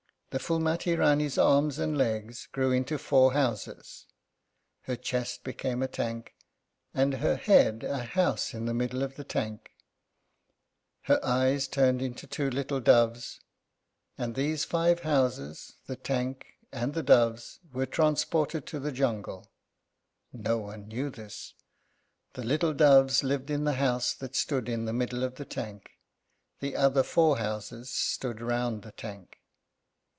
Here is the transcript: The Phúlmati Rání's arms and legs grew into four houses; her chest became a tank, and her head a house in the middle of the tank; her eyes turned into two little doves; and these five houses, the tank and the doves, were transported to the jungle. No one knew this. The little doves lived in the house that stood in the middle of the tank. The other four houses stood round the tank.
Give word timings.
The 0.33 0.39
Phúlmati 0.39 0.95
Rání's 0.95 1.37
arms 1.37 1.77
and 1.77 1.97
legs 1.97 2.47
grew 2.53 2.71
into 2.71 2.97
four 2.97 3.33
houses; 3.33 4.05
her 4.83 4.95
chest 4.95 5.43
became 5.43 5.83
a 5.83 5.89
tank, 5.89 6.33
and 6.93 7.15
her 7.15 7.35
head 7.35 7.83
a 7.83 8.05
house 8.05 8.53
in 8.53 8.63
the 8.63 8.73
middle 8.73 9.03
of 9.03 9.17
the 9.17 9.25
tank; 9.25 9.71
her 11.01 11.19
eyes 11.21 11.67
turned 11.67 12.01
into 12.01 12.27
two 12.27 12.49
little 12.49 12.79
doves; 12.79 13.41
and 14.17 14.33
these 14.35 14.63
five 14.63 15.01
houses, 15.01 15.73
the 15.87 15.97
tank 15.97 16.45
and 16.71 16.93
the 16.93 17.03
doves, 17.03 17.59
were 17.73 17.85
transported 17.85 18.65
to 18.67 18.79
the 18.79 18.93
jungle. 18.93 19.51
No 20.31 20.59
one 20.59 20.87
knew 20.87 21.09
this. 21.09 21.55
The 22.35 22.43
little 22.45 22.73
doves 22.73 23.21
lived 23.21 23.49
in 23.49 23.65
the 23.65 23.73
house 23.73 24.13
that 24.13 24.37
stood 24.37 24.69
in 24.69 24.85
the 24.85 24.93
middle 24.93 25.25
of 25.25 25.35
the 25.35 25.43
tank. 25.43 25.89
The 26.61 26.77
other 26.77 27.03
four 27.03 27.37
houses 27.37 27.89
stood 27.89 28.39
round 28.39 28.83
the 28.83 28.93
tank. 28.93 29.39